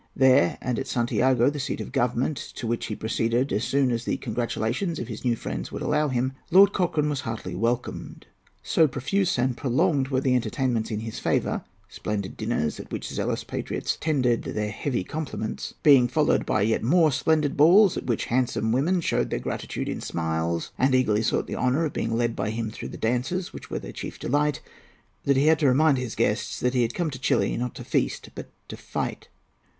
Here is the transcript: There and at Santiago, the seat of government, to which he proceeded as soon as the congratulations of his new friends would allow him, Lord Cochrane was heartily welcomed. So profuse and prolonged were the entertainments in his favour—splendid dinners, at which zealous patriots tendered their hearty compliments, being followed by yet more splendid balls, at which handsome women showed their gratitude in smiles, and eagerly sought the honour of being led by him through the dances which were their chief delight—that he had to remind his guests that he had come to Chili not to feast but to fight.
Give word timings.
There 0.15 0.57
and 0.63 0.79
at 0.79 0.87
Santiago, 0.87 1.51
the 1.51 1.59
seat 1.59 1.79
of 1.79 1.91
government, 1.91 2.37
to 2.55 2.65
which 2.65 2.87
he 2.87 2.95
proceeded 2.95 3.53
as 3.53 3.63
soon 3.63 3.91
as 3.91 4.03
the 4.03 4.17
congratulations 4.17 4.97
of 4.97 5.07
his 5.09 5.23
new 5.23 5.35
friends 5.35 5.71
would 5.71 5.83
allow 5.83 6.07
him, 6.07 6.33
Lord 6.49 6.73
Cochrane 6.73 7.07
was 7.07 7.19
heartily 7.21 7.53
welcomed. 7.53 8.25
So 8.63 8.87
profuse 8.87 9.37
and 9.37 9.55
prolonged 9.55 10.07
were 10.07 10.19
the 10.19 10.33
entertainments 10.35 10.89
in 10.89 11.01
his 11.01 11.19
favour—splendid 11.19 12.35
dinners, 12.35 12.79
at 12.79 12.91
which 12.91 13.09
zealous 13.09 13.43
patriots 13.43 13.95
tendered 14.01 14.41
their 14.41 14.71
hearty 14.71 15.03
compliments, 15.03 15.75
being 15.83 16.07
followed 16.07 16.47
by 16.47 16.63
yet 16.63 16.81
more 16.81 17.11
splendid 17.11 17.55
balls, 17.55 17.95
at 17.95 18.07
which 18.07 18.25
handsome 18.25 18.71
women 18.71 19.01
showed 19.01 19.29
their 19.29 19.37
gratitude 19.39 19.87
in 19.87 20.01
smiles, 20.01 20.71
and 20.79 20.95
eagerly 20.95 21.21
sought 21.21 21.45
the 21.45 21.55
honour 21.55 21.85
of 21.85 21.93
being 21.93 22.17
led 22.17 22.35
by 22.35 22.49
him 22.49 22.71
through 22.71 22.89
the 22.89 22.97
dances 22.97 23.53
which 23.53 23.69
were 23.69 23.77
their 23.77 23.91
chief 23.91 24.17
delight—that 24.17 25.37
he 25.37 25.45
had 25.45 25.59
to 25.59 25.67
remind 25.67 25.99
his 25.99 26.15
guests 26.15 26.59
that 26.59 26.73
he 26.73 26.81
had 26.81 26.95
come 26.95 27.11
to 27.11 27.19
Chili 27.19 27.55
not 27.55 27.75
to 27.75 27.83
feast 27.83 28.29
but 28.33 28.49
to 28.67 28.75
fight. 28.75 29.27